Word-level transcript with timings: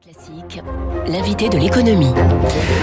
Classique, 0.00 0.62
l'invité 1.08 1.48
de 1.48 1.58
l'économie. 1.58 2.12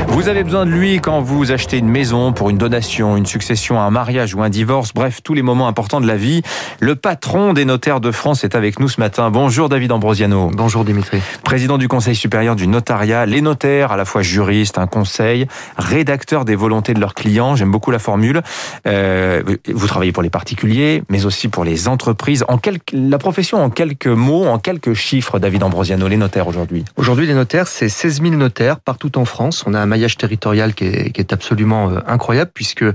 Vous 0.08 0.28
avez 0.28 0.44
besoin 0.44 0.66
de 0.66 0.72
lui 0.72 1.00
quand 1.00 1.22
vous 1.22 1.54
achetez 1.54 1.78
une 1.78 1.88
maison 1.88 2.34
pour 2.34 2.50
une 2.50 2.58
donation, 2.58 3.16
une 3.16 3.26
succession, 3.26 3.80
un 3.80 3.90
mariage 3.90 4.36
ou 4.36 4.42
un 4.42 4.50
divorce, 4.50 4.94
bref, 4.94 5.22
tous 5.24 5.34
les 5.34 5.42
moments 5.42 5.70
importants 5.70 6.02
de 6.02 6.08
la 6.08 6.18
vie. 6.18 6.42
Le 6.82 6.96
patron 6.96 7.54
des 7.54 7.64
notaires 7.64 8.02
de 8.02 8.12
France 8.12 8.44
est 8.44 8.54
avec 8.54 8.82
nous 8.82 8.90
ce 8.90 9.00
matin. 9.00 9.32
Bonjour 9.32 9.70
David 9.70 9.94
Ambrosiano. 9.94 10.52
Bonjour 10.54 10.84
Dimitri. 10.84 11.22
Président 11.44 11.78
du 11.78 11.88
Conseil 11.88 12.16
supérieur 12.16 12.58
du 12.58 12.68
notariat, 12.68 13.26
les 13.26 13.42
notaires, 13.42 13.94
à 13.94 13.98
la 13.98 14.04
fois 14.04 14.22
juristes, 14.22 14.78
un 14.78 14.88
conseil, 14.88 15.48
rédacteurs 15.78 16.44
des 16.44 16.56
volontés 16.56 16.94
de 16.94 17.00
leurs 17.00 17.14
clients, 17.14 17.56
j'aime 17.56 17.72
beaucoup 17.72 17.92
la 17.92 18.00
formule. 18.00 18.42
Euh, 18.88 19.42
vous 19.74 19.88
travaillez 19.88 20.12
pour 20.12 20.24
les 20.24 20.30
particuliers, 20.30 21.04
mais 21.10 21.26
aussi 21.26 21.48
pour 21.48 21.64
les 21.64 21.88
entreprises. 21.88 22.44
En 22.50 22.58
quelques, 22.58 22.92
la 22.92 23.20
profession 23.20 23.64
en 23.64 23.70
quelques 23.70 24.08
mots, 24.08 24.48
en 24.48 24.60
quelques 24.60 24.94
chiffres, 24.94 25.40
David 25.40 25.64
Ambrosiano, 25.64 26.10
les 26.10 26.18
notaires 26.18 26.48
aujourd'hui. 26.48 26.84
Aujourd'hui, 27.06 27.28
les 27.28 27.36
notaires, 27.36 27.68
c'est 27.68 27.88
16 27.88 28.24
000 28.24 28.34
notaires 28.34 28.80
partout 28.80 29.20
en 29.20 29.26
France. 29.26 29.64
On 29.68 29.76
a 29.76 29.80
un 29.80 29.86
maillage 29.86 30.18
territorial 30.18 30.74
qui 30.74 30.86
est, 30.86 31.12
qui 31.12 31.22
est 31.22 31.34
absolument 31.34 31.92
euh, 31.92 32.00
incroyable 32.08 32.50
puisque 32.52 32.82
euh, 32.82 32.94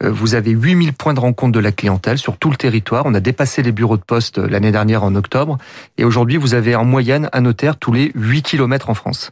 vous 0.00 0.34
avez 0.34 0.50
8 0.50 0.82
000 0.82 0.96
points 0.98 1.14
de 1.14 1.20
rencontre 1.20 1.52
de 1.52 1.60
la 1.60 1.70
clientèle 1.70 2.18
sur 2.18 2.38
tout 2.38 2.50
le 2.50 2.56
territoire. 2.56 3.04
On 3.06 3.14
a 3.14 3.20
dépassé 3.20 3.62
les 3.62 3.70
bureaux 3.70 3.96
de 3.96 4.02
poste 4.02 4.38
euh, 4.38 4.48
l'année 4.48 4.72
dernière 4.72 5.04
en 5.04 5.14
octobre. 5.14 5.58
Et 5.96 6.02
aujourd'hui, 6.02 6.38
vous 6.38 6.54
avez 6.54 6.74
en 6.74 6.84
moyenne 6.84 7.30
un 7.32 7.42
notaire 7.42 7.76
tous 7.76 7.92
les 7.92 8.10
8 8.16 8.42
kilomètres 8.42 8.90
en 8.90 8.94
France. 8.94 9.30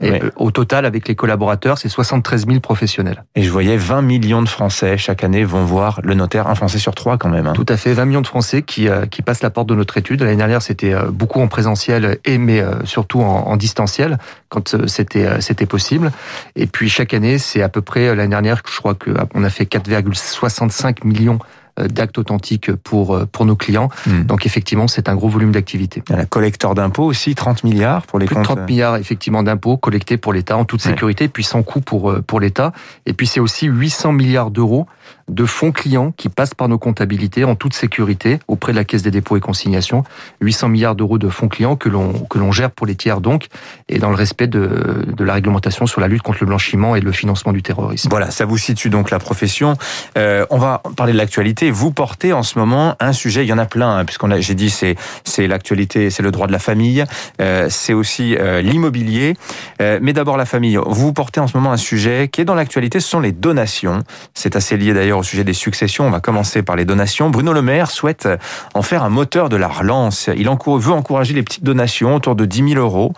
Et 0.00 0.10
Ouais. 0.10 0.20
au 0.36 0.50
total, 0.50 0.84
avec 0.84 1.08
les 1.08 1.14
collaborateurs, 1.14 1.78
c'est 1.78 1.88
73 1.88 2.46
000 2.46 2.60
professionnels. 2.60 3.24
Et 3.34 3.42
je 3.42 3.50
voyais 3.50 3.78
20 3.78 4.02
millions 4.02 4.42
de 4.42 4.48
Français 4.48 4.98
chaque 4.98 5.24
année 5.24 5.42
vont 5.44 5.64
voir 5.64 6.00
le 6.02 6.12
notaire, 6.14 6.48
un 6.48 6.54
Français 6.54 6.78
sur 6.78 6.94
trois 6.94 7.16
quand 7.16 7.30
même. 7.30 7.46
hein. 7.46 7.52
Tout 7.54 7.64
à 7.68 7.78
fait, 7.78 7.94
20 7.94 8.04
millions 8.04 8.20
de 8.20 8.26
Français 8.26 8.60
qui, 8.60 8.88
euh, 8.88 9.06
qui 9.06 9.22
passent 9.22 9.42
la 9.42 9.48
porte 9.48 9.68
de 9.68 9.74
notre 9.74 9.96
étude. 9.96 10.20
L'année 10.20 10.36
dernière, 10.36 10.60
c'était 10.60 10.92
euh, 10.92 11.10
beaucoup 11.10 11.40
en 11.40 11.48
présentiel 11.48 12.18
et 12.26 12.36
mais 12.36 12.60
euh, 12.60 12.84
surtout 12.84 13.20
en, 13.22 13.46
en 13.46 13.56
distanciel 13.56 14.18
quand 14.50 14.74
euh, 14.74 14.86
c'était 14.86 15.24
euh, 15.24 15.40
c'était 15.40 15.66
possible. 15.66 16.10
Et 16.56 16.66
puis 16.66 16.90
chaque 16.90 17.14
année, 17.14 17.38
c'est 17.38 17.62
à 17.62 17.70
peu 17.70 17.80
près 17.80 18.08
euh, 18.08 18.14
l'année 18.14 18.30
dernière, 18.30 18.60
je 18.70 18.76
crois 18.78 18.94
que 18.94 19.10
euh, 19.10 19.24
on 19.34 19.44
a 19.44 19.50
fait 19.50 19.64
4,65 19.64 21.06
millions 21.06 21.38
euh, 21.40 21.65
d'actes 21.78 22.18
authentiques 22.18 22.72
pour 22.72 23.14
euh, 23.14 23.26
pour 23.30 23.44
nos 23.44 23.56
clients. 23.56 23.88
Hmm. 24.06 24.22
Donc 24.22 24.46
effectivement, 24.46 24.88
c'est 24.88 25.08
un 25.08 25.14
gros 25.14 25.28
volume 25.28 25.52
d'activité. 25.52 26.02
Il 26.08 26.12
y 26.12 26.14
a 26.14 26.18
la 26.18 26.26
collecteur 26.26 26.74
d'impôts 26.74 27.04
aussi, 27.04 27.34
30 27.34 27.64
milliards 27.64 28.02
pour 28.06 28.18
les 28.18 28.26
Plus 28.26 28.34
de 28.34 28.40
comptes. 28.40 28.56
30 28.56 28.68
milliards 28.68 28.96
effectivement 28.96 29.42
d'impôts 29.42 29.76
collectés 29.76 30.16
pour 30.16 30.32
l'État 30.32 30.56
en 30.56 30.64
toute 30.64 30.84
Ouais. 30.84 30.90
sécurité, 30.92 31.28
puis 31.28 31.44
sans 31.44 31.62
coût 31.62 31.80
pour 31.80 32.10
euh, 32.10 32.22
pour 32.26 32.40
l'État. 32.40 32.72
Et 33.06 33.12
puis 33.12 33.26
c'est 33.26 33.40
aussi 33.40 33.66
800 33.66 34.12
milliards 34.12 34.50
d'euros 34.50 34.86
de 35.28 35.44
fonds 35.44 35.72
clients 35.72 36.12
qui 36.12 36.28
passent 36.28 36.54
par 36.54 36.68
nos 36.68 36.78
comptabilités 36.78 37.44
en 37.44 37.56
toute 37.56 37.74
sécurité 37.74 38.38
auprès 38.48 38.72
de 38.72 38.76
la 38.76 38.84
Caisse 38.84 39.02
des 39.02 39.10
dépôts 39.10 39.36
et 39.36 39.40
consignations. 39.40 40.04
800 40.40 40.68
milliards 40.68 40.94
d'euros 40.94 41.18
de 41.18 41.28
fonds 41.28 41.48
clients 41.48 41.76
que 41.76 41.88
l'on 41.88 42.12
que 42.12 42.38
l'on 42.38 42.52
gère 42.52 42.70
pour 42.70 42.86
les 42.86 42.94
tiers 42.94 43.20
donc 43.20 43.46
et 43.88 43.98
dans 43.98 44.10
le 44.10 44.16
respect 44.16 44.46
de 44.46 45.04
de 45.06 45.24
la 45.24 45.34
réglementation 45.34 45.86
sur 45.86 46.00
la 46.00 46.08
lutte 46.08 46.22
contre 46.22 46.38
le 46.40 46.46
blanchiment 46.46 46.96
et 46.96 47.00
le 47.00 47.12
financement 47.12 47.52
du 47.52 47.62
terrorisme. 47.62 48.08
Voilà, 48.10 48.30
ça 48.30 48.44
vous 48.44 48.58
situe 48.58 48.90
donc 48.90 49.10
la 49.10 49.18
profession. 49.18 49.76
Euh, 50.16 50.46
on 50.50 50.58
va 50.58 50.82
parler 50.96 51.12
de 51.12 51.18
l'actualité. 51.18 51.65
Vous 51.70 51.92
portez 51.92 52.32
en 52.32 52.42
ce 52.42 52.58
moment 52.58 52.96
un 53.00 53.12
sujet, 53.12 53.44
il 53.44 53.48
y 53.48 53.52
en 53.52 53.58
a 53.58 53.66
plein, 53.66 53.98
hein, 53.98 54.04
puisqu'on 54.04 54.30
a, 54.30 54.40
j'ai 54.40 54.54
dit, 54.54 54.70
c'est 54.70 54.96
c'est 55.24 55.46
l'actualité, 55.46 56.10
c'est 56.10 56.22
le 56.22 56.30
droit 56.30 56.46
de 56.46 56.52
la 56.52 56.58
famille, 56.58 57.04
euh, 57.40 57.66
c'est 57.68 57.92
aussi 57.92 58.36
euh, 58.36 58.62
l'immobilier. 58.62 59.34
Euh, 59.82 59.98
mais 60.00 60.12
d'abord 60.12 60.36
la 60.36 60.46
famille. 60.46 60.78
Vous 60.86 61.12
portez 61.12 61.40
en 61.40 61.46
ce 61.46 61.56
moment 61.56 61.72
un 61.72 61.76
sujet 61.76 62.28
qui 62.28 62.40
est 62.40 62.44
dans 62.44 62.54
l'actualité, 62.54 63.00
ce 63.00 63.08
sont 63.08 63.20
les 63.20 63.32
donations. 63.32 64.02
C'est 64.34 64.56
assez 64.56 64.76
lié 64.76 64.94
d'ailleurs 64.94 65.18
au 65.18 65.22
sujet 65.22 65.44
des 65.44 65.52
successions. 65.52 66.06
On 66.06 66.10
va 66.10 66.20
commencer 66.20 66.62
par 66.62 66.76
les 66.76 66.84
donations. 66.84 67.30
Bruno 67.30 67.52
Le 67.52 67.62
Maire 67.62 67.90
souhaite 67.90 68.28
en 68.74 68.82
faire 68.82 69.02
un 69.02 69.10
moteur 69.10 69.48
de 69.48 69.56
la 69.56 69.68
relance. 69.68 70.30
Il 70.36 70.48
veut 70.48 70.92
encourager 70.92 71.34
les 71.34 71.42
petites 71.42 71.64
donations 71.64 72.14
autour 72.14 72.34
de 72.34 72.44
10 72.44 72.74
000 72.74 72.80
euros. 72.80 73.12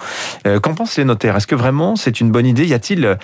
Qu'en 0.44 0.74
pensent 0.74 0.96
les 0.96 1.04
notaires? 1.04 1.36
Est-ce 1.36 1.46
que 1.46 1.54
vraiment 1.54 1.96
c'est 1.96 2.20
une 2.20 2.30
bonne 2.30 2.46
idée? 2.46 2.66
Y 2.66 2.74
a-t-il 2.74 3.16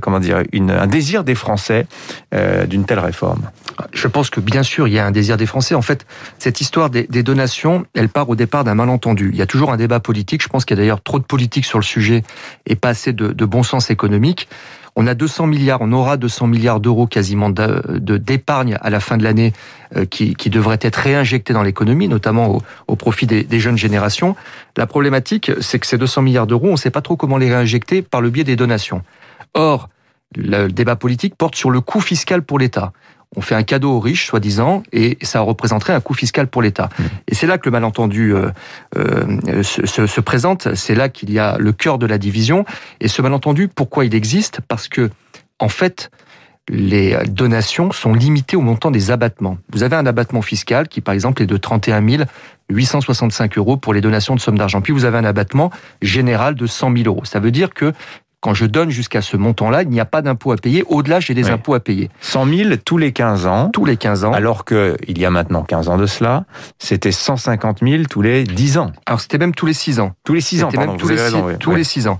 comment 0.00 0.20
dire, 0.20 0.42
un 0.52 0.86
désir 0.86 1.24
des 1.24 1.34
Français 1.34 1.86
d'une 2.32 2.84
telle 2.84 3.00
réforme? 3.00 3.50
Que 4.28 4.40
bien 4.40 4.62
sûr, 4.62 4.88
il 4.88 4.92
y 4.92 4.98
a 4.98 5.06
un 5.06 5.10
désir 5.10 5.38
des 5.38 5.46
Français. 5.46 5.74
En 5.74 5.82
fait, 5.82 6.04
cette 6.38 6.60
histoire 6.60 6.90
des, 6.90 7.06
donations, 7.22 7.86
elle 7.94 8.08
part 8.10 8.28
au 8.28 8.36
départ 8.36 8.64
d'un 8.64 8.74
malentendu. 8.74 9.30
Il 9.32 9.38
y 9.38 9.42
a 9.42 9.46
toujours 9.46 9.72
un 9.72 9.76
débat 9.76 10.00
politique. 10.00 10.42
Je 10.42 10.48
pense 10.48 10.66
qu'il 10.66 10.76
y 10.76 10.80
a 10.80 10.82
d'ailleurs 10.82 11.02
trop 11.02 11.18
de 11.18 11.24
politique 11.24 11.64
sur 11.64 11.78
le 11.78 11.84
sujet 11.84 12.22
et 12.66 12.76
pas 12.76 12.90
assez 12.90 13.12
de, 13.12 13.44
bon 13.46 13.62
sens 13.62 13.90
économique. 13.90 14.48
On 14.96 15.06
a 15.06 15.14
200 15.14 15.46
milliards, 15.46 15.78
on 15.80 15.92
aura 15.92 16.16
200 16.16 16.48
milliards 16.48 16.80
d'euros 16.80 17.06
quasiment 17.06 17.48
d'épargne 17.48 18.76
à 18.80 18.90
la 18.90 18.98
fin 18.98 19.16
de 19.16 19.22
l'année 19.22 19.52
euh, 19.96 20.04
qui, 20.04 20.34
qui 20.34 20.50
devraient 20.50 20.80
être 20.82 20.96
réinjectés 20.96 21.52
dans 21.52 21.62
l'économie, 21.62 22.08
notamment 22.08 22.56
au, 22.56 22.62
au 22.88 22.96
profit 22.96 23.26
des, 23.26 23.44
des 23.44 23.60
jeunes 23.60 23.78
générations. 23.78 24.34
La 24.76 24.88
problématique, 24.88 25.52
c'est 25.60 25.78
que 25.78 25.86
ces 25.86 25.96
200 25.96 26.22
milliards 26.22 26.48
d'euros, 26.48 26.68
on 26.68 26.72
ne 26.72 26.76
sait 26.76 26.90
pas 26.90 27.02
trop 27.02 27.16
comment 27.16 27.38
les 27.38 27.48
réinjecter 27.48 28.02
par 28.02 28.20
le 28.20 28.30
biais 28.30 28.44
des 28.44 28.56
donations. 28.56 29.02
Or, 29.54 29.88
le 30.36 30.68
débat 30.68 30.96
politique 30.96 31.36
porte 31.36 31.54
sur 31.54 31.70
le 31.70 31.80
coût 31.80 32.00
fiscal 32.00 32.42
pour 32.42 32.58
l'État 32.58 32.92
on 33.36 33.40
fait 33.40 33.54
un 33.54 33.62
cadeau 33.62 33.92
aux 33.92 34.00
riches, 34.00 34.26
soi-disant, 34.26 34.82
et 34.92 35.16
ça 35.22 35.40
représenterait 35.40 35.92
un 35.92 36.00
coût 36.00 36.14
fiscal 36.14 36.48
pour 36.48 36.62
l'État. 36.62 36.88
Et 37.28 37.34
c'est 37.34 37.46
là 37.46 37.58
que 37.58 37.66
le 37.68 37.70
malentendu 37.70 38.34
euh, 38.34 38.50
euh, 38.96 39.62
se, 39.62 39.86
se- 39.86 40.06
se 40.06 40.20
présente, 40.20 40.74
c'est 40.74 40.96
là 40.96 41.08
qu'il 41.08 41.30
y 41.30 41.38
a 41.38 41.56
le 41.58 41.72
cœur 41.72 41.98
de 41.98 42.06
la 42.06 42.18
division. 42.18 42.64
Et 43.00 43.06
ce 43.08 43.22
malentendu, 43.22 43.68
pourquoi 43.68 44.04
il 44.04 44.14
existe? 44.16 44.60
Parce 44.66 44.88
que, 44.88 45.10
en 45.60 45.68
fait, 45.68 46.10
les 46.68 47.16
donations 47.28 47.92
sont 47.92 48.14
limitées 48.14 48.56
au 48.56 48.60
montant 48.62 48.90
des 48.90 49.10
abattements. 49.10 49.58
Vous 49.72 49.82
avez 49.84 49.96
un 49.96 50.06
abattement 50.06 50.42
fiscal 50.42 50.88
qui, 50.88 51.00
par 51.00 51.14
exemple, 51.14 51.42
est 51.42 51.46
de 51.46 51.56
31 51.56 52.04
865 52.68 53.58
euros 53.58 53.76
pour 53.76 53.94
les 53.94 54.00
donations 54.00 54.34
de 54.34 54.40
sommes 54.40 54.58
d'argent. 54.58 54.80
Puis 54.80 54.92
vous 54.92 55.04
avez 55.04 55.18
un 55.18 55.24
abattement 55.24 55.70
général 56.02 56.54
de 56.54 56.66
100 56.66 56.92
000 56.96 57.06
euros. 57.06 57.24
Ça 57.24 57.40
veut 57.40 57.50
dire 57.50 57.74
que 57.74 57.92
quand 58.40 58.54
je 58.54 58.64
donne 58.66 58.90
jusqu'à 58.90 59.20
ce 59.22 59.36
montant-là, 59.36 59.82
il 59.82 59.88
n'y 59.90 60.00
a 60.00 60.04
pas 60.04 60.22
d'impôt 60.22 60.52
à 60.52 60.56
payer. 60.56 60.82
Au-delà, 60.88 61.20
j'ai 61.20 61.34
des 61.34 61.44
Oui. 61.44 61.50
impôts 61.50 61.74
à 61.74 61.80
payer. 61.80 62.08
100 62.20 62.46
000 62.46 62.70
tous 62.84 62.96
les 62.98 63.12
15 63.12 63.46
ans, 63.46 63.68
Tous 63.72 63.84
les 63.84 63.96
15 63.96 64.24
ans. 64.24 64.32
alors 64.32 64.64
que 64.64 64.96
il 65.08 65.18
y 65.18 65.26
a 65.26 65.30
maintenant 65.30 65.62
15 65.62 65.88
ans 65.88 65.98
de 65.98 66.06
cela, 66.06 66.44
c'était 66.78 67.12
150 67.12 67.80
000 67.82 68.04
tous 68.08 68.22
les 68.22 68.44
10 68.44 68.78
ans. 68.78 68.92
Alors 69.06 69.20
c'était 69.20 69.38
même 69.38 69.54
tous 69.54 69.66
les 69.66 69.74
6 69.74 70.00
ans. 70.00 70.12
Tous 70.24 70.32
les 70.34 70.40
6 70.40 70.64
ans, 70.64 70.70
pardon, 70.72 70.92
même 70.92 71.00
tous, 71.00 71.08
les, 71.08 71.18
six, 71.18 71.34
oui. 71.36 71.52
tous 71.60 71.74
les 71.74 71.84
6 71.84 72.08
ans. 72.08 72.18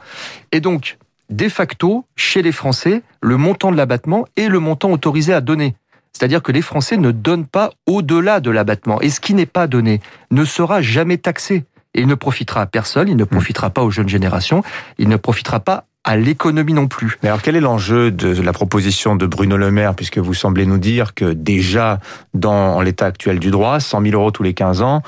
Et 0.53 0.61
donc, 0.61 0.99
de 1.31 1.49
facto, 1.49 2.05
chez 2.17 2.43
les 2.43 2.53
Français, 2.53 3.03
le 3.23 3.37
montant 3.37 3.71
de 3.73 3.77
l'abattement 3.77 4.27
est 4.37 4.49
le 4.49 4.59
montant 4.59 4.91
autorisé 4.91 5.33
à 5.33 5.41
donner. 5.41 5.75
C'est-à-dire 6.13 6.43
que 6.43 6.51
les 6.53 6.61
Français 6.61 6.97
ne 6.97 7.13
donnent 7.13 7.47
pas 7.47 7.71
au-delà 7.87 8.41
de 8.41 8.51
l'abattement. 8.51 9.01
Et 9.01 9.11
ce 9.11 9.21
qui 9.21 9.33
n'est 9.33 9.47
pas 9.47 9.67
donné 9.69 10.01
ne 10.33 10.45
sera 10.45 10.83
jamais 10.83 11.17
taxé. 11.19 11.65
Et 11.95 12.01
il 12.03 12.07
ne 12.09 12.15
profitera 12.15 12.61
à 12.63 12.67
personne, 12.67 13.09
il 13.09 13.17
ne 13.17 13.25
profitera 13.25 13.71
pas 13.71 13.83
aux 13.83 13.91
jeunes 13.91 14.09
générations, 14.09 14.63
il 14.99 15.09
ne 15.09 15.17
profitera 15.17 15.61
pas 15.61 15.85
à 16.05 16.17
l'économie 16.17 16.73
non 16.73 16.89
plus. 16.89 17.19
Mais 17.23 17.29
alors, 17.29 17.43
quel 17.43 17.57
est 17.57 17.61
l'enjeu 17.61 18.11
de 18.11 18.41
la 18.41 18.53
proposition 18.53 19.17
de 19.17 19.27
Bruno 19.27 19.57
Le 19.57 19.71
Maire, 19.71 19.95
puisque 19.95 20.19
vous 20.19 20.35
semblez 20.35 20.65
nous 20.65 20.79
dire 20.79 21.15
que 21.15 21.33
déjà, 21.33 22.01
dans 22.33 22.81
l'état 22.81 23.07
actuel 23.07 23.39
du 23.39 23.51
droit, 23.51 23.81
100 23.81 24.03
000 24.03 24.15
euros 24.15 24.31
tous 24.31 24.43
les 24.43 24.55
15 24.55 24.83
ans, 24.83 25.03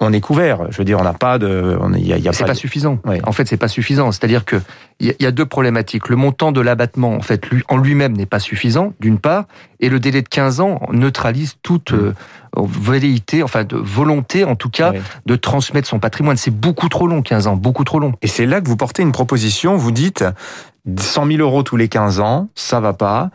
on 0.00 0.12
est 0.12 0.20
couvert. 0.20 0.70
Je 0.70 0.78
veux 0.78 0.84
dire, 0.84 0.98
on 1.00 1.04
n'a 1.04 1.12
pas 1.12 1.38
de, 1.38 1.76
y 1.96 2.12
a, 2.12 2.18
y 2.18 2.28
a 2.28 2.32
C'est 2.32 2.44
pas, 2.44 2.48
pas 2.48 2.52
de- 2.54 2.58
suffisant. 2.58 2.98
Oui. 3.04 3.16
En 3.24 3.32
fait, 3.32 3.48
c'est 3.48 3.56
pas 3.56 3.66
suffisant. 3.68 4.12
C'est-à-dire 4.12 4.44
que 4.44 4.60
il 5.00 5.14
y 5.18 5.26
a- 5.26 5.30
deux 5.32 5.46
problématiques. 5.46 6.08
Le 6.08 6.16
montant 6.16 6.52
de 6.52 6.60
l'abattement, 6.60 7.14
en 7.14 7.20
fait, 7.20 7.46
lui, 7.50 7.62
en 7.68 7.76
lui-même 7.78 8.12
n'est 8.16 8.26
pas 8.26 8.38
suffisant, 8.40 8.92
d'une 9.00 9.18
part, 9.18 9.44
et 9.80 9.88
le 9.88 9.98
délai 10.00 10.22
de 10.22 10.28
15 10.28 10.60
ans 10.60 10.80
neutralise 10.92 11.56
toute 11.62 11.92
euh, 11.92 12.14
velléité, 12.56 13.42
enfin 13.42 13.64
de 13.64 13.76
volonté, 13.76 14.44
en 14.44 14.56
tout 14.56 14.70
cas, 14.70 14.92
de 15.26 15.36
transmettre 15.36 15.88
son 15.88 15.98
patrimoine. 15.98 16.36
C'est 16.36 16.50
beaucoup 16.54 16.88
trop 16.88 17.06
long, 17.06 17.22
15 17.22 17.46
ans, 17.46 17.56
beaucoup 17.56 17.84
trop 17.84 17.98
long. 17.98 18.14
Et 18.22 18.26
c'est 18.26 18.46
là 18.46 18.60
que 18.60 18.68
vous 18.68 18.76
portez 18.76 19.02
une 19.02 19.12
proposition, 19.12 19.76
vous 19.76 19.92
dites 19.92 20.24
100 20.98 21.26
000 21.26 21.38
euros 21.40 21.62
tous 21.62 21.76
les 21.76 21.88
15 21.88 22.18
ans, 22.20 22.48
ça 22.54 22.80
va 22.80 22.94
pas. 22.94 23.30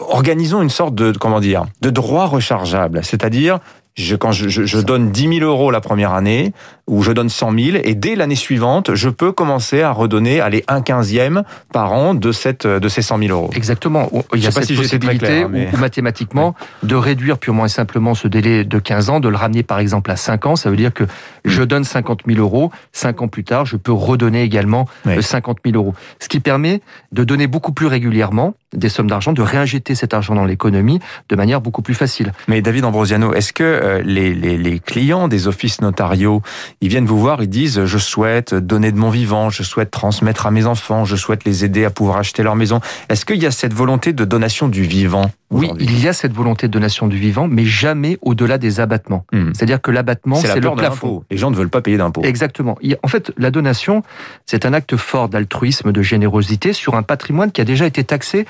Organisons 0.00 0.60
une 0.62 0.70
sorte 0.70 0.94
de, 0.94 1.12
comment 1.12 1.40
dire, 1.40 1.64
de 1.80 1.90
droit 1.90 2.26
rechargeable. 2.26 3.00
C'est-à-dire, 3.04 3.60
je, 3.96 4.14
quand 4.14 4.30
je, 4.32 4.48
je, 4.48 4.64
je 4.64 4.78
donne 4.78 5.10
10 5.10 5.38
000 5.38 5.50
euros 5.50 5.70
la 5.70 5.80
première 5.80 6.12
année, 6.12 6.52
ou 6.86 7.02
je 7.02 7.10
donne 7.12 7.28
100 7.30 7.52
000, 7.58 7.76
et 7.82 7.94
dès 7.94 8.14
l'année 8.14 8.36
suivante, 8.36 8.94
je 8.94 9.08
peux 9.08 9.32
commencer 9.32 9.80
à 9.82 9.90
redonner, 9.90 10.40
aller 10.40 10.62
un 10.68 10.82
quinzième 10.82 11.42
par 11.72 11.92
an 11.92 12.14
de 12.14 12.30
cette, 12.30 12.66
de 12.66 12.88
ces 12.88 13.02
100 13.02 13.18
000 13.18 13.30
euros. 13.32 13.50
Exactement. 13.56 14.08
Il 14.34 14.44
y 14.44 14.46
a 14.46 14.50
cette 14.50 14.64
si 14.66 14.76
possibilité, 14.76 15.18
clair, 15.26 15.46
hein, 15.46 15.50
mais- 15.50 15.68
ou, 15.72 15.76
mathématiquement, 15.78 16.54
de 16.82 16.94
réduire 16.94 17.38
purement 17.38 17.64
et 17.64 17.68
simplement 17.70 18.14
ce 18.14 18.28
délai 18.28 18.64
de 18.64 18.78
15 18.78 19.08
ans, 19.10 19.18
de 19.18 19.28
le 19.28 19.36
ramener 19.36 19.62
par 19.62 19.78
exemple 19.80 20.10
à 20.10 20.16
5 20.16 20.46
ans. 20.46 20.56
Ça 20.56 20.70
veut 20.70 20.76
dire 20.76 20.92
que 20.94 21.04
je 21.44 21.62
donne 21.62 21.84
50 21.84 22.20
000 22.26 22.38
euros, 22.38 22.70
5 22.92 23.22
ans 23.22 23.28
plus 23.28 23.44
tard, 23.44 23.64
je 23.66 23.76
peux 23.76 23.92
redonner 23.92 24.42
également 24.42 24.86
Oui. 25.06 25.14
euh, 25.18 25.22
50 25.22 25.58
000 25.64 25.76
euros. 25.76 25.94
Ce 26.20 26.28
qui 26.28 26.38
permet 26.40 26.82
de 27.12 27.24
donner 27.24 27.46
beaucoup 27.46 27.72
plus 27.72 27.86
régulièrement 27.86 28.54
des 28.72 28.88
sommes 28.90 29.08
d'argent, 29.08 29.32
de 29.32 29.42
réinjecter 29.42 29.94
cet 29.94 30.12
argent 30.12 30.34
dans 30.34 30.44
l'économie 30.44 31.00
de 31.30 31.36
manière 31.36 31.60
beaucoup 31.62 31.80
plus 31.82 31.94
facile. 31.94 32.32
Mais 32.46 32.60
David 32.60 32.84
Ambrosiano, 32.84 33.32
est-ce 33.32 33.52
que 33.54 33.62
euh, 33.86 34.02
les, 34.04 34.34
les, 34.34 34.58
les, 34.58 34.78
clients 34.78 35.28
des 35.28 35.46
offices 35.46 35.80
notariaux, 35.80 36.42
ils 36.80 36.88
viennent 36.88 37.06
vous 37.06 37.18
voir, 37.18 37.42
ils 37.42 37.48
disent 37.48 37.84
je 37.84 37.98
souhaite 37.98 38.54
donner 38.54 38.92
de 38.92 38.98
mon 38.98 39.10
vivant, 39.10 39.50
je 39.50 39.62
souhaite 39.62 39.90
transmettre 39.90 40.46
à 40.46 40.50
mes 40.50 40.66
enfants, 40.66 41.04
je 41.04 41.16
souhaite 41.16 41.44
les 41.44 41.64
aider 41.64 41.84
à 41.84 41.90
pouvoir 41.90 42.18
acheter 42.18 42.42
leur 42.42 42.56
maison. 42.56 42.80
Est-ce 43.08 43.24
qu'il 43.24 43.42
y 43.42 43.46
a 43.46 43.50
cette 43.50 43.72
volonté 43.72 44.12
de 44.12 44.24
donation 44.24 44.68
du 44.68 44.82
vivant 44.82 45.30
Oui, 45.50 45.70
il 45.78 46.00
y 46.02 46.08
a 46.08 46.12
cette 46.12 46.32
volonté 46.32 46.66
de 46.66 46.72
donation 46.72 47.06
du 47.06 47.16
vivant, 47.16 47.48
mais 47.48 47.64
jamais 47.64 48.18
au-delà 48.22 48.58
des 48.58 48.80
abattements. 48.80 49.24
Hmm. 49.32 49.52
C'est-à-dire 49.54 49.80
que 49.80 49.90
l'abattement, 49.90 50.36
c'est 50.36 50.60
le 50.60 50.74
plafond. 50.74 51.24
Les 51.30 51.36
gens 51.36 51.50
ne 51.50 51.56
veulent 51.56 51.70
pas 51.70 51.80
payer 51.80 51.96
d'impôts. 51.96 52.22
Exactement. 52.22 52.78
En 53.02 53.08
fait, 53.08 53.32
la 53.38 53.50
donation, 53.50 54.02
c'est 54.46 54.66
un 54.66 54.72
acte 54.72 54.96
fort 54.96 55.28
d'altruisme, 55.28 55.92
de 55.92 56.02
générosité 56.02 56.72
sur 56.72 56.94
un 56.94 57.02
patrimoine 57.02 57.52
qui 57.52 57.60
a 57.60 57.64
déjà 57.64 57.86
été 57.86 58.04
taxé 58.04 58.46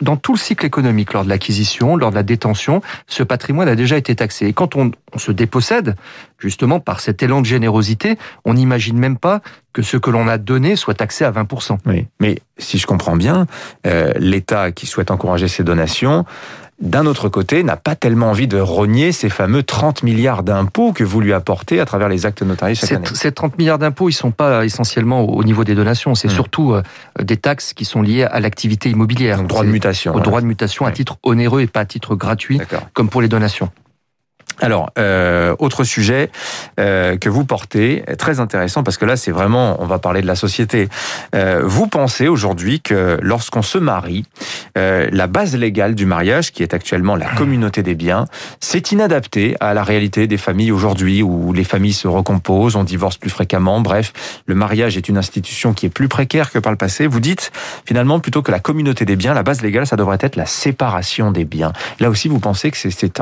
dans, 0.00 0.16
tout 0.16 0.32
le 0.32 0.38
cycle 0.38 0.64
économique, 0.64 1.12
lors 1.12 1.24
de 1.24 1.28
l'acquisition, 1.28 1.96
lors 1.96 2.10
de 2.10 2.14
la 2.14 2.22
détention, 2.22 2.80
ce 3.06 3.22
patrimoine 3.22 3.68
a 3.68 3.74
déjà 3.74 3.96
été 3.96 4.14
taxé. 4.14 4.46
Et 4.46 4.52
quand 4.52 4.76
on, 4.76 4.92
se 5.16 5.32
dépossède, 5.32 5.96
justement 6.38 6.80
par 6.80 7.00
cet 7.00 7.22
élan 7.22 7.40
de 7.40 7.46
générosité, 7.46 8.18
on 8.44 8.54
n'imagine 8.54 8.98
même 8.98 9.16
pas 9.16 9.40
que 9.72 9.82
ce 9.82 9.96
que 9.96 10.10
l'on 10.10 10.28
a 10.28 10.38
donné 10.38 10.76
soit 10.76 10.94
taxé 10.94 11.24
à 11.24 11.32
20%. 11.32 11.78
Oui, 11.86 12.06
mais 12.20 12.38
si 12.58 12.78
je 12.78 12.86
comprends 12.86 13.16
bien, 13.16 13.46
euh, 13.86 14.12
l'État 14.18 14.70
qui 14.70 14.86
souhaite 14.86 15.10
encourager 15.10 15.48
ces 15.48 15.64
donations 15.64 16.24
d'un 16.80 17.06
autre 17.06 17.28
côté, 17.28 17.64
n'a 17.64 17.76
pas 17.76 17.96
tellement 17.96 18.30
envie 18.30 18.46
de 18.46 18.58
rogner 18.58 19.10
ces 19.10 19.28
fameux 19.28 19.64
30 19.64 20.04
milliards 20.04 20.44
d'impôts 20.44 20.92
que 20.92 21.02
vous 21.02 21.20
lui 21.20 21.32
apportez 21.32 21.80
à 21.80 21.84
travers 21.84 22.08
les 22.08 22.24
actes 22.24 22.42
notariés 22.42 22.76
chaque 22.76 22.92
année. 22.92 23.06
Ces 23.14 23.32
30 23.32 23.58
milliards 23.58 23.78
d'impôts, 23.78 24.08
ils 24.08 24.12
sont 24.12 24.30
pas 24.30 24.64
essentiellement 24.64 25.24
au 25.24 25.42
niveau 25.42 25.64
des 25.64 25.74
donations, 25.74 26.14
c'est 26.14 26.28
hmm. 26.28 26.32
surtout 26.32 26.72
euh, 26.72 26.82
des 27.20 27.36
taxes 27.36 27.72
qui 27.74 27.84
sont 27.84 28.00
liées 28.00 28.24
à 28.24 28.38
l'activité 28.38 28.90
immobilière. 28.90 29.38
Donc, 29.38 29.48
droit 29.48 29.64
de 29.64 29.70
mutation. 29.70 30.14
Au 30.14 30.20
droit 30.20 30.40
de 30.40 30.46
mutation 30.46 30.86
à 30.86 30.92
titre 30.92 31.18
onéreux 31.24 31.62
et 31.62 31.66
pas 31.66 31.80
à 31.80 31.84
titre 31.84 32.14
gratuit, 32.14 32.60
comme 32.92 33.08
pour 33.08 33.22
les 33.22 33.28
donations. 33.28 33.70
Alors, 34.60 34.90
euh, 34.98 35.54
autre 35.58 35.84
sujet 35.84 36.30
euh, 36.80 37.16
que 37.16 37.28
vous 37.28 37.44
portez, 37.44 38.02
très 38.18 38.40
intéressant 38.40 38.82
parce 38.82 38.96
que 38.96 39.04
là, 39.04 39.16
c'est 39.16 39.30
vraiment, 39.30 39.76
on 39.80 39.86
va 39.86 39.98
parler 39.98 40.20
de 40.20 40.26
la 40.26 40.34
société. 40.34 40.88
Euh, 41.34 41.62
vous 41.64 41.86
pensez 41.86 42.28
aujourd'hui 42.28 42.80
que 42.80 43.18
lorsqu'on 43.22 43.62
se 43.62 43.78
marie, 43.78 44.24
euh, 44.76 45.08
la 45.12 45.26
base 45.26 45.56
légale 45.56 45.94
du 45.94 46.06
mariage, 46.06 46.52
qui 46.52 46.62
est 46.62 46.74
actuellement 46.74 47.14
la 47.14 47.26
communauté 47.26 47.82
des 47.82 47.94
biens, 47.94 48.24
c'est 48.60 48.90
inadapté 48.90 49.56
à 49.60 49.74
la 49.74 49.84
réalité 49.84 50.26
des 50.26 50.36
familles 50.36 50.72
aujourd'hui 50.72 51.22
où 51.22 51.52
les 51.52 51.64
familles 51.64 51.92
se 51.92 52.08
recomposent, 52.08 52.74
on 52.74 52.84
divorce 52.84 53.16
plus 53.16 53.30
fréquemment. 53.30 53.80
Bref, 53.80 54.12
le 54.46 54.54
mariage 54.54 54.96
est 54.96 55.08
une 55.08 55.18
institution 55.18 55.72
qui 55.72 55.86
est 55.86 55.90
plus 55.90 56.08
précaire 56.08 56.50
que 56.50 56.58
par 56.58 56.72
le 56.72 56.78
passé. 56.78 57.06
Vous 57.06 57.20
dites 57.20 57.52
finalement 57.86 58.18
plutôt 58.18 58.42
que 58.42 58.50
la 58.50 58.60
communauté 58.60 59.04
des 59.04 59.16
biens, 59.16 59.34
la 59.34 59.42
base 59.44 59.62
légale, 59.62 59.86
ça 59.86 59.96
devrait 59.96 60.18
être 60.20 60.36
la 60.36 60.46
séparation 60.46 61.30
des 61.30 61.44
biens. 61.44 61.72
Là 62.00 62.10
aussi, 62.10 62.28
vous 62.28 62.40
pensez 62.40 62.70
que 62.70 62.76
c'est 62.76 63.20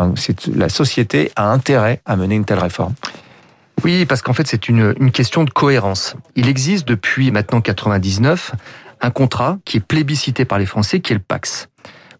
la 0.54 0.68
société 0.68 1.25
a 1.36 1.50
intérêt 1.50 2.00
à 2.06 2.16
mener 2.16 2.34
une 2.34 2.44
telle 2.44 2.58
réforme 2.58 2.94
Oui, 3.84 4.06
parce 4.06 4.22
qu'en 4.22 4.32
fait, 4.32 4.46
c'est 4.46 4.68
une, 4.68 4.94
question 5.10 5.44
de 5.44 5.50
cohérence. 5.50 6.16
Il 6.34 6.48
existe 6.48 6.86
depuis 6.86 7.30
maintenant 7.30 7.60
99 7.60 8.52
un 9.00 9.10
contrat 9.10 9.58
qui 9.64 9.78
est 9.78 9.80
plébiscité 9.80 10.44
par 10.44 10.58
les 10.58 10.66
Français, 10.66 11.00
qui 11.00 11.12
est 11.12 11.16
le 11.16 11.22
Pax. 11.22 11.68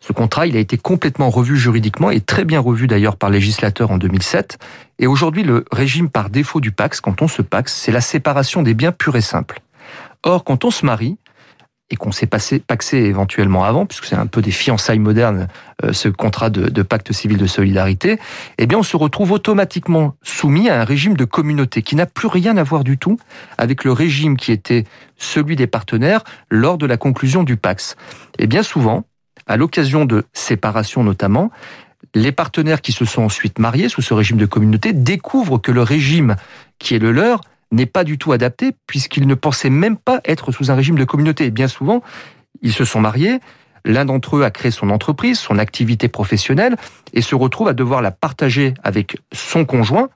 Ce 0.00 0.12
contrat, 0.12 0.46
il 0.46 0.56
a 0.56 0.60
été 0.60 0.76
complètement 0.76 1.30
revu 1.30 1.56
juridiquement 1.56 2.10
et 2.10 2.20
très 2.20 2.44
bien 2.44 2.60
revu 2.60 2.86
d'ailleurs 2.86 3.16
par 3.16 3.30
le 3.30 3.36
législateur 3.36 3.90
en 3.90 3.98
2007. 3.98 4.58
Et 4.98 5.06
aujourd'hui, 5.06 5.42
le 5.42 5.64
régime 5.72 6.08
par 6.08 6.30
défaut 6.30 6.60
du 6.60 6.70
Pax, 6.70 7.00
quand 7.00 7.22
on 7.22 7.28
se 7.28 7.42
Pax, 7.42 7.74
c'est 7.74 7.92
la 7.92 8.00
séparation 8.00 8.62
des 8.62 8.74
biens 8.74 8.92
purs 8.92 9.16
et 9.16 9.20
simples. 9.20 9.60
Or, 10.22 10.44
quand 10.44 10.64
on 10.64 10.70
se 10.70 10.84
marie, 10.84 11.16
et 11.90 11.96
qu'on 11.96 12.10
s'est 12.10 12.26
passé 12.26 12.58
paxé 12.58 12.98
éventuellement 12.98 13.64
avant, 13.64 13.86
puisque 13.86 14.06
c'est 14.06 14.16
un 14.16 14.26
peu 14.26 14.42
des 14.42 14.50
fiançailles 14.50 14.98
modernes, 14.98 15.46
euh, 15.84 15.92
ce 15.92 16.08
contrat 16.08 16.50
de, 16.50 16.82
pacte 16.82 17.12
civil 17.12 17.38
de 17.38 17.46
solidarité, 17.46 18.18
eh 18.58 18.66
bien 18.66 18.78
on 18.78 18.82
se 18.82 18.96
retrouve 18.96 19.32
automatiquement 19.32 20.16
soumis 20.22 20.68
à 20.68 20.80
un 20.80 20.84
régime 20.84 21.16
de 21.16 21.24
communauté 21.24 21.82
qui 21.82 21.94
n'a 21.94 22.06
plus 22.06 22.28
rien 22.28 22.56
à 22.56 22.62
voir 22.62 22.82
du 22.82 22.98
tout 22.98 23.18
avec 23.56 23.84
le 23.84 23.92
régime 23.92 24.36
qui 24.36 24.52
était 24.52 24.84
celui 25.16 25.54
des 25.54 25.66
partenaires 25.66 26.22
lors 26.50 26.76
de 26.76 26.86
la 26.86 26.96
conclusion 26.96 27.44
du 27.44 27.56
Pax. 27.56 27.96
Et 28.38 28.46
bien 28.46 28.62
souvent, 28.62 29.04
à 29.46 29.56
l'occasion 29.56 30.04
de 30.04 30.24
séparation 30.32 31.04
notamment, 31.04 31.50
les 32.14 32.32
partenaires 32.32 32.80
qui 32.80 32.92
se 32.92 33.04
sont 33.04 33.22
ensuite 33.22 33.58
mariés 33.58 33.88
sous 33.88 34.02
ce 34.02 34.14
régime 34.14 34.38
de 34.38 34.46
communauté 34.46 34.92
découvrent 34.92 35.58
que 35.58 35.72
le 35.72 35.82
régime 35.82 36.36
qui 36.78 36.94
est 36.94 36.98
le 36.98 37.12
leur 37.12 37.40
n'est 37.72 37.86
pas 37.86 38.04
du 38.04 38.18
tout 38.18 38.32
adapté 38.32 38.72
puisqu'ils 38.86 39.26
ne 39.26 39.34
pensaient 39.34 39.70
même 39.70 39.96
pas 39.96 40.20
être 40.24 40.52
sous 40.52 40.70
un 40.70 40.74
régime 40.74 40.98
de 40.98 41.04
communauté. 41.04 41.46
Et 41.46 41.50
bien 41.50 41.68
souvent, 41.68 42.02
ils 42.62 42.72
se 42.72 42.84
sont 42.84 43.00
mariés, 43.00 43.40
l'un 43.84 44.04
d'entre 44.04 44.36
eux 44.36 44.42
a 44.42 44.50
créé 44.50 44.70
son 44.70 44.90
entreprise, 44.90 45.38
son 45.38 45.58
activité 45.58 46.08
professionnelle, 46.08 46.76
et 47.12 47.22
se 47.22 47.34
retrouve 47.34 47.68
à 47.68 47.72
devoir 47.72 48.02
la 48.02 48.10
partager 48.10 48.74
avec 48.82 49.18
son 49.32 49.64
conjoint, 49.64 50.08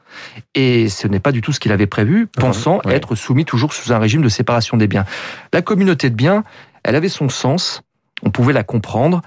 et 0.54 0.88
ce 0.88 1.06
n'est 1.06 1.20
pas 1.20 1.32
du 1.32 1.40
tout 1.40 1.52
ce 1.52 1.60
qu'il 1.60 1.72
avait 1.72 1.86
prévu, 1.86 2.26
pensant 2.26 2.80
être 2.88 3.14
soumis 3.14 3.44
toujours 3.44 3.72
sous 3.72 3.92
un 3.92 3.98
régime 3.98 4.22
de 4.22 4.28
séparation 4.28 4.76
des 4.76 4.88
biens. 4.88 5.04
La 5.52 5.62
communauté 5.62 6.10
de 6.10 6.14
biens, 6.14 6.44
elle 6.82 6.96
avait 6.96 7.08
son 7.08 7.28
sens, 7.28 7.82
on 8.22 8.30
pouvait 8.30 8.52
la 8.52 8.64
comprendre, 8.64 9.22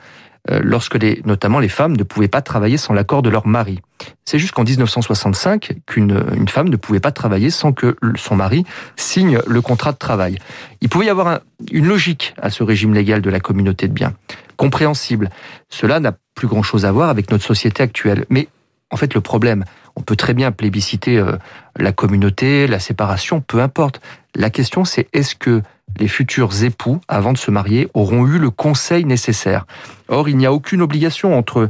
lorsque 0.49 0.95
les, 0.95 1.21
notamment 1.25 1.59
les 1.59 1.69
femmes 1.69 1.95
ne 1.95 2.03
pouvaient 2.03 2.27
pas 2.27 2.41
travailler 2.41 2.77
sans 2.77 2.93
l'accord 2.93 3.21
de 3.21 3.29
leur 3.29 3.47
mari. 3.47 3.79
C'est 4.25 4.39
jusqu'en 4.39 4.63
1965 4.63 5.77
qu'une 5.85 6.21
une 6.35 6.49
femme 6.49 6.67
ne 6.67 6.75
pouvait 6.75 6.99
pas 6.99 7.11
travailler 7.11 7.49
sans 7.49 7.71
que 7.71 7.95
son 8.17 8.35
mari 8.35 8.65
signe 8.97 9.39
le 9.47 9.61
contrat 9.61 9.93
de 9.93 9.97
travail. 9.97 10.37
Il 10.81 10.89
pouvait 10.89 11.05
y 11.05 11.09
avoir 11.09 11.39
une 11.71 11.87
logique 11.87 12.33
à 12.41 12.49
ce 12.49 12.63
régime 12.63 12.93
légal 12.93 13.21
de 13.21 13.29
la 13.29 13.39
communauté 13.39 13.87
de 13.87 13.93
biens, 13.93 14.13
compréhensible. 14.57 15.29
Cela 15.69 15.99
n'a 15.99 16.13
plus 16.35 16.47
grand-chose 16.47 16.85
à 16.85 16.91
voir 16.91 17.09
avec 17.09 17.31
notre 17.31 17.45
société 17.45 17.83
actuelle. 17.83 18.25
Mais 18.29 18.47
en 18.91 18.97
fait, 18.97 19.13
le 19.13 19.21
problème, 19.21 19.65
on 19.95 20.01
peut 20.01 20.15
très 20.15 20.33
bien 20.33 20.51
plébisciter 20.51 21.17
euh, 21.17 21.37
la 21.77 21.91
communauté, 21.91 22.67
la 22.67 22.79
séparation, 22.79 23.41
peu 23.41 23.59
importe. 23.59 24.01
La 24.35 24.49
question, 24.49 24.85
c'est 24.85 25.07
est-ce 25.13 25.35
que 25.35 25.61
les 25.99 26.07
futurs 26.07 26.63
époux, 26.63 26.99
avant 27.07 27.33
de 27.33 27.37
se 27.37 27.51
marier, 27.51 27.87
auront 27.93 28.25
eu 28.25 28.39
le 28.39 28.49
conseil 28.49 29.05
nécessaire. 29.05 29.65
Or, 30.07 30.27
il 30.27 30.37
n'y 30.37 30.45
a 30.45 30.53
aucune 30.53 30.81
obligation 30.81 31.37
entre 31.37 31.69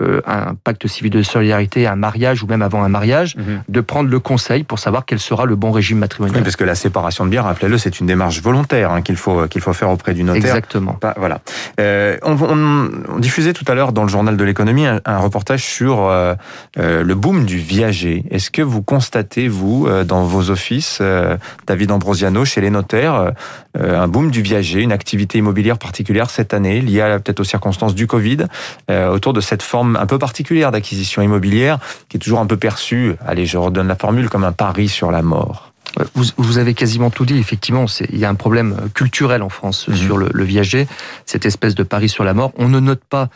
euh, 0.00 0.20
un 0.26 0.54
pacte 0.54 0.86
civil 0.86 1.10
de 1.10 1.22
solidarité, 1.22 1.86
un 1.86 1.96
mariage 1.96 2.42
ou 2.42 2.46
même 2.46 2.62
avant 2.62 2.82
un 2.82 2.88
mariage, 2.88 3.36
mhm. 3.36 3.62
de 3.68 3.80
prendre 3.80 4.10
le 4.10 4.20
conseil 4.20 4.64
pour 4.64 4.78
savoir 4.78 5.04
quel 5.06 5.18
sera 5.18 5.44
le 5.44 5.56
bon 5.56 5.70
régime 5.70 5.98
matrimonial. 5.98 6.38
Oui, 6.38 6.42
parce 6.42 6.56
que 6.56 6.64
la 6.64 6.74
séparation 6.74 7.24
de 7.24 7.30
biens, 7.30 7.42
rappelez-le, 7.42 7.78
c'est 7.78 8.00
une 8.00 8.06
démarche 8.06 8.40
volontaire 8.42 8.92
hein, 8.92 9.02
qu'il 9.02 9.16
faut 9.16 9.46
qu'il 9.48 9.60
faut 9.60 9.72
faire 9.72 9.90
auprès 9.90 10.14
du 10.14 10.24
notaire. 10.24 10.44
Exactement. 10.44 10.98
voilà. 11.16 11.40
Euh, 11.80 12.16
on, 12.22 12.36
on, 12.40 13.18
diffusait 13.18 13.52
tout 13.52 13.64
à 13.68 13.74
l'heure 13.74 13.92
dans 13.92 14.02
le 14.02 14.08
journal 14.08 14.36
de 14.36 14.44
l'économie 14.44 14.86
un, 14.86 15.18
reportage 15.18 15.64
sur 15.64 16.04
euh, 16.04 16.34
euh, 16.78 17.02
le 17.02 17.14
boom 17.14 17.44
du 17.44 17.58
viager. 17.58 18.24
Est-ce 18.30 18.50
que 18.50 18.62
vous 18.62 18.82
constatez 18.82 19.48
vous 19.48 19.88
dans 20.04 20.24
vos 20.24 20.50
offices, 20.50 21.02
David 21.66 21.90
Ambrosiano, 21.90 22.44
chez 22.44 22.60
les 22.60 22.70
notaires, 22.70 23.32
un 23.78 24.08
boom 24.08 24.30
du 24.30 24.42
viager, 24.42 24.82
une 24.82 24.92
activité 24.92 25.38
immobilière 25.38 25.78
particulière 25.78 26.30
cette 26.30 26.54
année, 26.54 26.80
liée 26.80 27.16
peut-être 27.22 27.40
aux 27.40 27.44
circonstances 27.44 27.94
du 27.94 28.06
Covid, 28.06 28.46
autour 28.90 29.32
de 29.32 29.40
cette 29.40 29.62
forme 29.62 29.85
un 29.94 30.06
peu 30.06 30.18
particulière 30.18 30.72
d'acquisition 30.72 31.22
immobilière 31.22 31.78
qui 32.08 32.16
est 32.16 32.20
toujours 32.20 32.40
un 32.40 32.46
peu 32.46 32.56
perçue, 32.56 33.14
allez, 33.24 33.46
je 33.46 33.58
redonne 33.58 33.86
la 33.86 33.96
formule, 33.96 34.28
comme 34.28 34.44
un 34.44 34.52
pari 34.52 34.88
sur 34.88 35.12
la 35.12 35.22
mort. 35.22 35.72
Vous, 36.14 36.24
vous, 36.36 36.58
avez 36.58 36.74
quasiment 36.74 37.08
tout 37.08 37.24
dit. 37.24 37.38
Effectivement, 37.38 37.86
il 38.10 38.18
y 38.18 38.24
a 38.24 38.28
un 38.28 38.34
problème 38.34 38.90
culturel 38.92 39.42
en 39.42 39.48
France 39.48 39.88
mhm. 39.88 39.96
sur 39.96 40.18
le, 40.18 40.28
le, 40.32 40.44
viager, 40.44 40.86
cette 41.24 41.46
espèce 41.46 41.74
de 41.74 41.82
pari 41.82 42.08
sur 42.08 42.22
la 42.22 42.34
mort. 42.34 42.52
On 42.58 42.68
ne 42.68 42.80
note 42.80 43.02
pas 43.08 43.28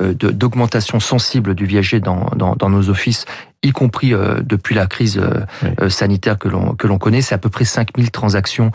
euh, 0.00 0.14
d'augmentation 0.14 0.98
sensible 0.98 1.54
du 1.54 1.64
viager 1.64 2.00
dans, 2.00 2.30
dans, 2.34 2.56
dans, 2.56 2.70
nos 2.70 2.90
offices 2.90 3.24
y 3.62 3.72
compris 3.72 4.14
euh, 4.14 4.40
depuis 4.40 4.74
la 4.76 4.86
crise 4.86 5.18
euh, 5.18 5.40
euh, 5.80 5.88
sanitaire 5.88 6.38
que 6.38 6.48
l'on 6.48 6.74
que 6.74 6.86
l'on 6.86 6.98
connaît, 6.98 7.22
c'est 7.22 7.34
à 7.34 7.38
peu 7.38 7.50
près 7.50 7.64
5000 7.64 8.10
transactions 8.10 8.70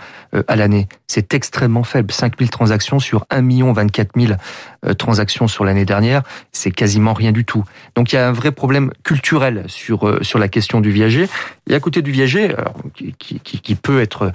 à 0.48 0.56
l'année. 0.56 0.88
C'est 1.08 1.34
extrêmement 1.34 1.84
faible. 1.84 2.12
5000 2.12 2.50
transactions 2.50 3.00
sur 3.00 3.26
1 3.30 3.42
million 3.42 3.72
24 3.72 4.12
000 4.20 4.34
transactions 4.98 5.48
sur 5.48 5.64
l'année 5.64 5.86
dernière, 5.86 6.24
c'est 6.52 6.72
quasiment 6.72 7.14
rien 7.14 7.32
du 7.32 7.46
tout. 7.46 7.64
Donc 7.96 8.12
il 8.12 8.16
y 8.18 8.20
a 8.20 8.28
un 8.28 8.32
vrai 8.32 8.52
problème 8.52 8.92
culturel 9.04 9.64
sur 9.68 10.20
sur 10.24 10.40
la 10.40 10.48
question 10.48 10.82
du 10.82 10.92
viager. 10.92 11.30
Et 11.70 11.76
à 11.76 11.80
côté 11.80 12.02
du 12.02 12.12
viager, 12.12 12.54
qui, 12.94 13.14
qui, 13.18 13.40
qui, 13.40 13.76
peut 13.76 14.02
être 14.02 14.34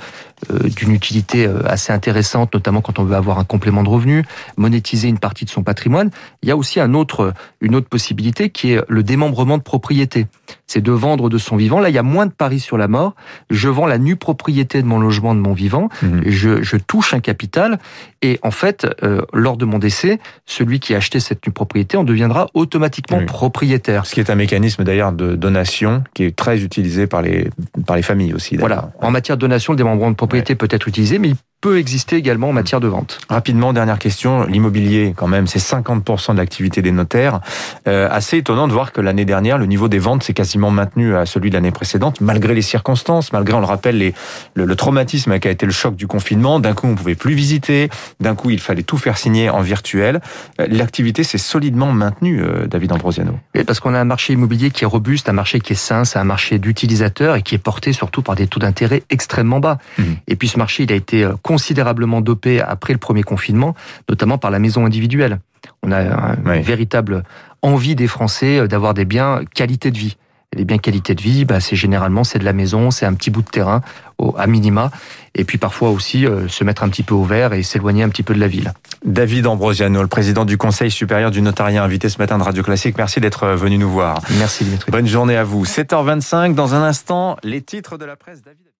d'une 0.48 0.92
utilité 0.92 1.46
assez 1.66 1.92
intéressante, 1.92 2.54
notamment 2.54 2.80
quand 2.80 2.98
on 2.98 3.04
veut 3.04 3.16
avoir 3.16 3.38
un 3.38 3.44
complément 3.44 3.82
de 3.82 3.90
revenu, 3.90 4.24
monétiser 4.56 5.08
une 5.08 5.18
partie 5.18 5.44
de 5.44 5.50
son 5.50 5.62
patrimoine, 5.62 6.10
il 6.42 6.48
y 6.48 6.52
a 6.52 6.56
aussi 6.56 6.80
un 6.80 6.94
autre, 6.94 7.34
une 7.60 7.74
autre 7.74 7.88
possibilité 7.88 8.48
qui 8.48 8.72
est 8.72 8.82
le 8.88 9.02
démembrement 9.02 9.58
de 9.58 9.62
propriété 9.62 10.26
c'est 10.68 10.82
de 10.82 10.92
vendre 10.92 11.28
de 11.28 11.38
son 11.38 11.56
vivant. 11.56 11.80
Là, 11.80 11.88
il 11.88 11.94
y 11.94 11.98
a 11.98 12.02
moins 12.04 12.26
de 12.26 12.32
paris 12.32 12.60
sur 12.60 12.78
la 12.78 12.86
mort. 12.86 13.14
Je 13.50 13.68
vends 13.68 13.86
la 13.86 13.98
nue 13.98 14.16
propriété 14.16 14.82
de 14.82 14.86
mon 14.86 15.00
logement, 15.00 15.34
de 15.34 15.40
mon 15.40 15.54
vivant. 15.54 15.88
Mhm. 16.02 16.22
Je, 16.26 16.62
je, 16.62 16.76
touche 16.76 17.14
un 17.14 17.20
capital. 17.20 17.78
Et 18.22 18.38
en 18.42 18.50
fait, 18.50 18.86
euh, 19.02 19.22
lors 19.32 19.56
de 19.56 19.64
mon 19.64 19.78
décès, 19.78 20.20
celui 20.46 20.78
qui 20.78 20.94
a 20.94 20.98
acheté 20.98 21.20
cette 21.20 21.46
nue 21.46 21.52
propriété 21.52 21.96
en 21.96 22.04
deviendra 22.04 22.48
automatiquement 22.54 23.24
propriétaire. 23.24 24.06
Ce 24.06 24.14
qui 24.14 24.20
est 24.20 24.30
un 24.30 24.34
mécanisme 24.34 24.84
d'ailleurs 24.84 25.12
de 25.12 25.34
donation 25.34 26.04
qui 26.14 26.24
est 26.24 26.36
très 26.36 26.62
utilisé 26.62 27.06
par 27.06 27.22
les, 27.22 27.48
par 27.86 27.96
les 27.96 28.02
familles 28.02 28.34
aussi. 28.34 28.56
Voilà. 28.56 28.92
En 29.00 29.10
matière 29.10 29.36
de 29.36 29.40
donation, 29.40 29.72
le 29.72 29.78
démembrement 29.78 30.10
de 30.10 30.16
propriété 30.16 30.54
peut 30.54 30.68
être 30.70 30.86
utilisé, 30.86 31.18
mais 31.18 31.32
peut 31.60 31.78
exister 31.78 32.16
également 32.16 32.50
en 32.50 32.52
matière 32.52 32.78
de 32.78 32.86
vente. 32.86 33.18
Rapidement, 33.28 33.72
dernière 33.72 33.98
question, 33.98 34.44
l'immobilier 34.44 35.12
quand 35.16 35.26
même, 35.26 35.48
c'est 35.48 35.58
50% 35.58 36.32
de 36.32 36.36
l'activité 36.36 36.82
des 36.82 36.92
notaires. 36.92 37.40
Euh, 37.88 38.08
assez 38.10 38.38
étonnant 38.38 38.68
de 38.68 38.72
voir 38.72 38.92
que 38.92 39.00
l'année 39.00 39.24
dernière, 39.24 39.58
le 39.58 39.66
niveau 39.66 39.88
des 39.88 39.98
ventes 39.98 40.22
s'est 40.22 40.34
quasiment 40.34 40.70
maintenu 40.70 41.16
à 41.16 41.26
celui 41.26 41.50
de 41.50 41.54
l'année 41.54 41.72
précédente, 41.72 42.20
malgré 42.20 42.54
les 42.54 42.62
circonstances, 42.62 43.32
malgré, 43.32 43.54
on 43.54 43.60
le 43.60 43.66
rappelle, 43.66 43.98
les, 43.98 44.14
le, 44.54 44.66
le, 44.66 44.76
traumatisme 44.76 45.36
qui 45.40 45.48
a 45.48 45.50
été 45.50 45.66
le 45.66 45.72
choc 45.72 45.96
du 45.96 46.06
confinement. 46.06 46.60
D'un 46.60 46.74
coup, 46.74 46.86
on 46.86 46.94
pouvait 46.94 47.16
plus 47.16 47.34
visiter, 47.34 47.90
d'un 48.20 48.36
coup, 48.36 48.50
il 48.50 48.60
fallait 48.60 48.84
tout 48.84 48.96
faire 48.96 49.18
signer 49.18 49.50
en 49.50 49.60
virtuel. 49.60 50.20
Euh, 50.60 50.66
l'activité 50.70 51.24
s'est 51.24 51.38
solidement 51.38 51.92
maintenue, 51.92 52.40
euh, 52.40 52.66
David 52.66 52.92
Ambrosiano. 52.92 53.32
Oui, 53.56 53.64
parce 53.64 53.80
qu'on 53.80 53.94
a 53.94 53.98
un 53.98 54.04
marché 54.04 54.32
immobilier 54.32 54.70
qui 54.70 54.84
est 54.84 54.86
robuste, 54.86 55.28
un 55.28 55.32
marché 55.32 55.58
qui 55.58 55.72
est 55.72 55.76
sain, 55.76 56.04
c'est 56.04 56.20
un 56.20 56.24
marché 56.24 56.60
d'utilisateurs 56.60 57.34
et 57.34 57.42
qui 57.42 57.56
est 57.56 57.58
porté 57.58 57.92
surtout 57.92 58.22
par 58.22 58.36
des 58.36 58.46
taux 58.46 58.60
d'intérêt 58.60 59.02
extrêmement 59.10 59.58
bas. 59.58 59.78
Mmh. 59.98 60.02
Et 60.28 60.36
puis 60.36 60.46
ce 60.46 60.56
marché, 60.56 60.84
il 60.84 60.92
a 60.92 60.94
été 60.94 61.26
considérablement 61.48 62.20
dopé 62.20 62.60
après 62.60 62.92
le 62.92 62.98
premier 62.98 63.22
confinement, 63.22 63.74
notamment 64.06 64.36
par 64.36 64.50
la 64.50 64.58
maison 64.58 64.84
individuelle. 64.84 65.38
On 65.82 65.90
a 65.92 66.02
une 66.02 66.42
oui. 66.44 66.60
véritable 66.60 67.24
envie 67.62 67.94
des 67.94 68.06
Français 68.06 68.58
euh, 68.58 68.66
d'avoir 68.66 68.92
des 68.92 69.06
biens 69.06 69.40
qualité 69.54 69.90
de 69.90 69.96
vie. 69.96 70.18
Et 70.52 70.58
les 70.58 70.66
biens 70.66 70.76
qualité 70.76 71.14
de 71.14 71.22
vie, 71.22 71.46
bah, 71.46 71.60
c'est 71.60 71.74
généralement 71.74 72.22
c'est 72.22 72.38
de 72.38 72.44
la 72.44 72.52
maison, 72.52 72.90
c'est 72.90 73.06
un 73.06 73.14
petit 73.14 73.30
bout 73.30 73.40
de 73.40 73.48
terrain 73.48 73.80
au, 74.18 74.34
à 74.36 74.46
minima, 74.46 74.90
et 75.34 75.44
puis 75.44 75.56
parfois 75.56 75.88
aussi 75.88 76.26
euh, 76.26 76.48
se 76.48 76.64
mettre 76.64 76.82
un 76.82 76.90
petit 76.90 77.02
peu 77.02 77.14
au 77.14 77.24
vert 77.24 77.54
et 77.54 77.62
s'éloigner 77.62 78.02
un 78.02 78.10
petit 78.10 78.22
peu 78.22 78.34
de 78.34 78.40
la 78.40 78.48
ville. 78.48 78.74
David 79.06 79.46
Ambrosiano, 79.46 80.02
le 80.02 80.08
président 80.08 80.44
du 80.44 80.58
Conseil 80.58 80.90
supérieur 80.90 81.30
du 81.30 81.40
notariat, 81.40 81.82
invité 81.82 82.10
ce 82.10 82.18
matin 82.18 82.36
de 82.36 82.42
Radio 82.42 82.62
Classique. 82.62 82.98
Merci 82.98 83.20
d'être 83.20 83.46
venu 83.54 83.78
nous 83.78 83.90
voir. 83.90 84.20
Merci 84.38 84.64
Dimitri. 84.64 84.90
Bonne 84.90 85.06
journée 85.06 85.36
à 85.38 85.44
vous. 85.44 85.64
7h25, 85.64 86.54
dans 86.54 86.74
un 86.74 86.82
instant, 86.82 87.38
les 87.42 87.62
titres 87.62 87.96
de 87.96 88.04
la 88.04 88.16
presse. 88.16 88.42
David 88.42 88.67